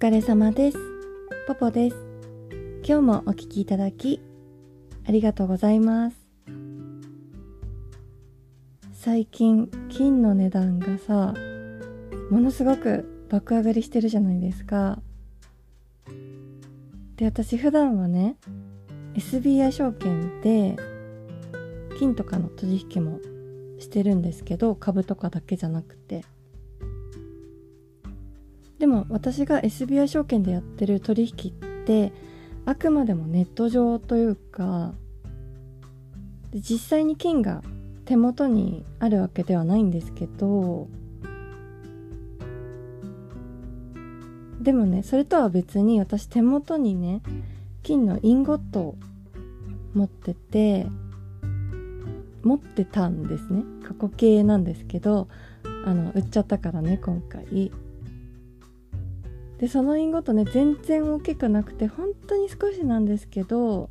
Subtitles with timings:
[0.00, 0.78] 疲れ様です。
[1.48, 1.96] ポポです。
[2.84, 4.20] 今日もお聞きいただき、
[5.04, 6.16] ありがとうございます。
[8.92, 11.34] 最近、金の値段がさ、
[12.30, 15.00] ものすごく爆上がりしてるじゃないですか。
[17.16, 18.36] で、私普段はね、
[19.14, 20.76] SBI 証券で、
[21.98, 23.18] 金とかの取引も
[23.80, 26.24] してるんですけど、株とかだけじゃなくて。
[28.78, 32.12] でも私が SBI 証券でやってる取引って
[32.64, 34.92] あくまでもネット上というか
[36.54, 37.62] 実際に金が
[38.04, 40.88] 手元にあるわけではないんですけど
[44.60, 47.22] でもねそれとは別に私手元にね
[47.82, 48.96] 金のインゴットを
[49.94, 50.86] 持ってて
[52.42, 55.28] 持ってたんですね過去形なんですけど
[55.84, 57.72] あの売っちゃったからね今回。
[59.58, 63.90] でそのインゴットね全然大きくなくて本当に少しなんですけど、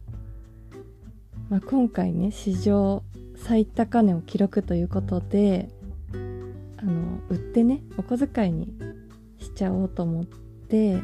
[1.50, 3.04] まあ、今回ね史上
[3.36, 5.70] 最高値を記録ということで
[6.14, 8.73] あの売ってねお小遣いに
[9.40, 10.98] しちゃおうと思って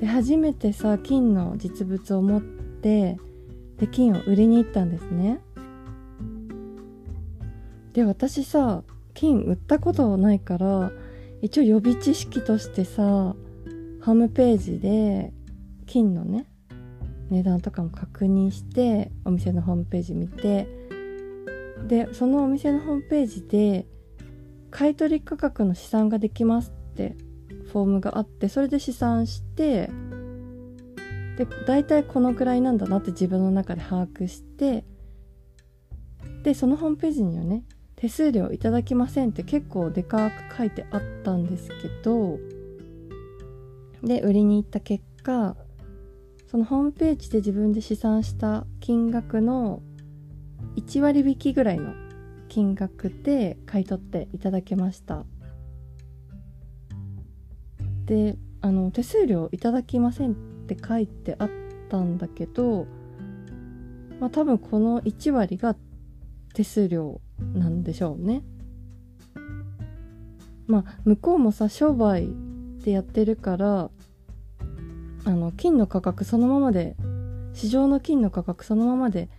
[0.00, 3.18] で初めてさ金の実物を持って
[3.78, 5.40] で金を売りに行ったんですね。
[7.92, 8.82] で私さ
[9.14, 10.90] 金売ったことないから
[11.42, 13.34] 一応予備知識としてさ
[14.04, 15.32] ホームページで
[15.86, 16.46] 金のね
[17.30, 20.68] 値段とかも確認してお店のホームページ見て
[21.88, 23.86] でそのお店のホームページで
[24.70, 27.16] 買取価格の試算ができますって
[27.72, 29.90] フォームがあってそれで試算して
[31.38, 34.84] で大体このくらいなんだなって自分の中で把握して
[36.42, 37.64] でそのホームページにはね
[37.96, 42.38] 手数料いただきませんって結構でかく書いてあったんですけど
[44.04, 45.56] で売りに行った結果
[46.46, 49.82] そのホームページで自分で試算した金額の
[50.76, 51.92] 1割引きぐらいの
[52.48, 55.24] 金額で買い取っていただけました。
[58.04, 60.34] であの手数料いただきませんっ
[60.66, 61.50] て書いてあっ
[61.88, 62.86] たんだけど
[64.20, 65.74] まあ多分この1割が
[66.54, 67.20] 手数料
[67.54, 68.42] なんでしょうね。
[70.66, 72.28] まあ向こうもさ商売
[72.84, 73.90] でやってるから
[75.24, 76.96] あの金の価格そのままで
[77.54, 79.30] 市場の金の価格そのままで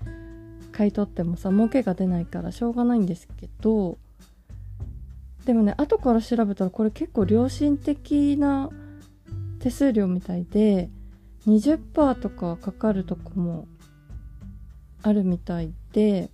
[0.71, 3.97] 買い取ってもさ儲けが出ないからしょうがないんですけど
[5.45, 8.69] でもね後から調べたらこれ結構良心的な
[9.59, 10.89] 手数料みたいで
[11.47, 13.67] 20%とかかかるとこも
[15.03, 16.29] あるみたいで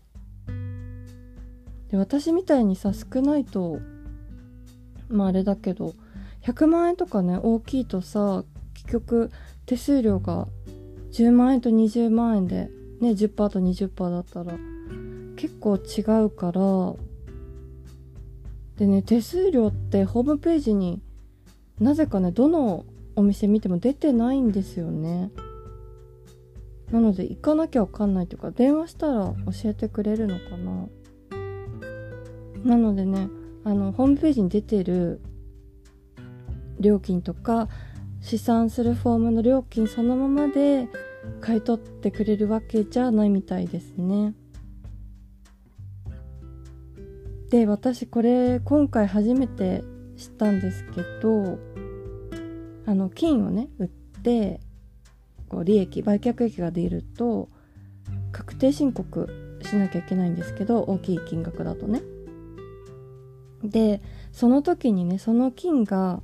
[1.90, 3.80] で私みたいにさ少ないと
[5.10, 5.94] まああれだけど
[6.44, 8.44] 100万円とかね大きいとさ
[8.74, 9.32] 結局
[9.66, 10.48] 手数料が
[11.12, 12.70] 10万円と20万円で
[13.00, 14.58] ね10%と20%だったら
[15.36, 16.96] 結構違うから。
[18.78, 21.02] でね手数料ってホームページに
[21.80, 22.86] なぜかねどの
[23.16, 25.30] お店見ても出てないんですよね。
[26.92, 30.88] なので行かなきゃわかんないというか電話したら教えてくれるのかな。
[32.64, 33.30] なのでね
[33.64, 35.22] あのホームページに出てる
[36.82, 37.70] 料金とか
[38.22, 40.88] 試算するフォームの料金そのままで
[41.40, 44.34] 買い取ってくれるわけじゃないみたいですね。
[47.50, 49.84] で私これ今回初めて
[50.16, 51.60] 知ったんですけど
[52.86, 54.62] あの金をね売って
[55.50, 57.50] こう利益売却益が出ると
[58.32, 62.02] 確定申告しなきゃいけないんですけど大きい金額だとね。
[63.64, 66.22] でその時にねその金が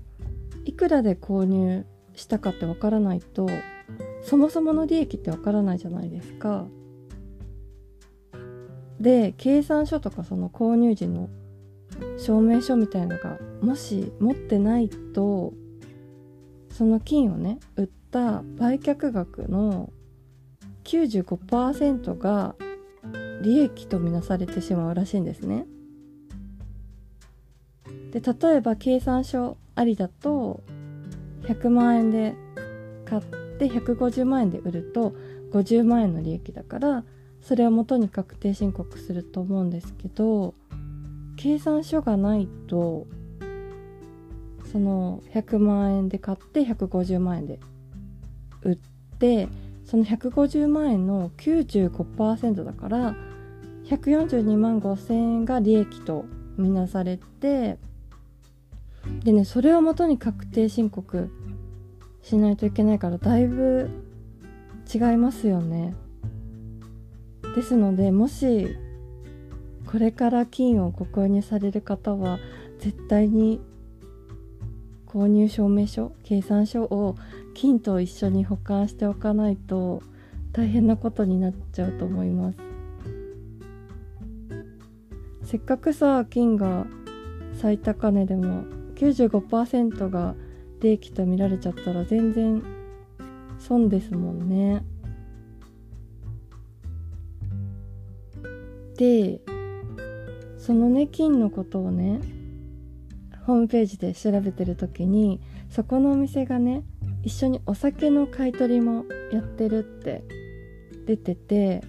[0.67, 3.47] いくらで購入したかってわからないと
[4.21, 6.67] そもそもの利益ってわからないじゃないですか。
[8.99, 11.29] で計算書とかその購入時の
[12.17, 15.53] 証明書みたいのがもし持ってないと
[16.71, 19.93] その金をね売った売却額の
[20.83, 22.55] 95%が
[23.41, 25.65] 利益とみなされてしまうらしいんですね。
[28.11, 30.63] で例えば計算書ありだと
[31.43, 32.35] 100万円で
[33.05, 35.13] 買って150万円で売ると
[35.53, 37.03] 50万円の利益だから
[37.41, 40.55] それを元に確定申告すると思うんですけど
[41.37, 43.05] 計算書がないと
[44.71, 47.59] その100万円で買って150万円で
[48.63, 48.75] 売っ
[49.19, 49.47] て
[49.85, 53.15] その150万円の95%だから
[53.85, 56.25] 142万5000円が利益と
[56.57, 57.77] みなされて
[59.27, 61.29] でねそれをもとに確定申告
[62.23, 63.89] しないといけないからだいぶ
[64.89, 65.95] 違いますよね。
[67.53, 68.77] ですのでもし
[69.85, 72.39] これから金をご購入される方は
[72.79, 73.59] 絶対に
[75.07, 77.17] 購入証明書計算書を
[77.53, 80.01] 金と一緒に保管しておかないと
[80.53, 82.59] 大変なことになっちゃうと思います。
[85.43, 86.87] せっかくさ金が
[87.55, 90.35] 最高値でも95%が
[90.81, 92.61] 利益と見られちゃったら全然
[93.59, 94.83] 損ですもんね。
[98.97, 99.39] で
[100.57, 102.19] そのね金のことをね
[103.45, 105.39] ホームページで調べてる時に
[105.69, 106.83] そこのお店がね
[107.23, 110.23] 一緒にお酒の買い取りもやってるって
[111.05, 111.83] 出てて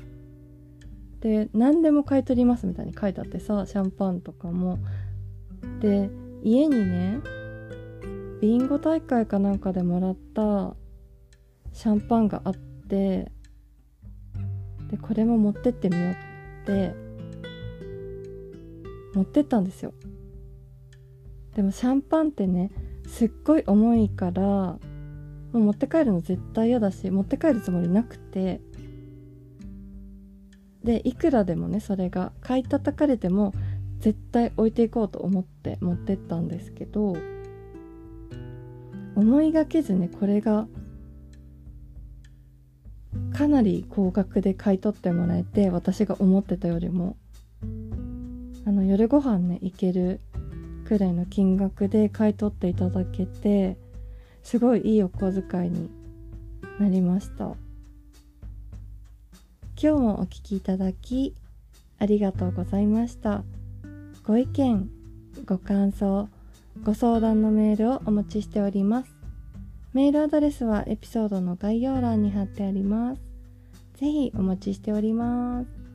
[1.21, 4.79] で何でも買い取りますみたいに書いてあってさシャンパンとかも。
[5.81, 6.11] で
[6.43, 7.21] 家にね
[8.41, 10.77] ビンゴ大会かなんかでもらった
[11.73, 13.31] シャンパンがあって
[14.91, 16.13] でこれも持ってってみよう
[16.63, 16.95] って
[19.15, 19.93] 持ってったんですよ。
[21.55, 22.71] でもシャンパンってね
[23.07, 24.79] すっごい重いからも
[25.55, 28.61] う持って帰るの絶対嫌だし持って帰るつもりなくて
[30.85, 33.53] でいくらでもねそれが買い叩かれても
[34.01, 37.17] 絶対置いていこうと思って持ってったんですけど
[39.17, 40.67] 思いがけずねこれが
[43.33, 47.17] かなり高額で買い取ってもらえて私が思ってたよりも
[48.67, 50.21] あの夜ご飯ね行ける
[50.87, 53.77] くらいの金額で買い取っていただけて
[54.43, 55.91] すごいいいお小遣いに
[56.79, 57.57] なりました。
[59.81, 61.35] 今日もお聴きいただき
[62.01, 63.45] ありがとうございました。
[64.29, 64.91] ご意見
[65.47, 66.29] ご感想
[66.85, 69.11] ご相談のメールをお待ちしております。
[69.95, 73.23] メールアドレスはエピソードの概要欄に貼ってあります。
[73.95, 75.88] ぜひお待ちしております。